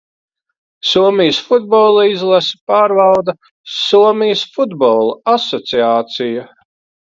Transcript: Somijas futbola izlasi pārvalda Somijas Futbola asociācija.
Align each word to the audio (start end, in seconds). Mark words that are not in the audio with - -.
Somijas 0.91 1.41
futbola 1.49 2.05
izlasi 2.13 2.57
pārvalda 2.73 3.37
Somijas 3.75 4.43
Futbola 4.57 5.15
asociācija. 5.37 6.51